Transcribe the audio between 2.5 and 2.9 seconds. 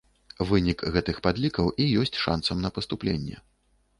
на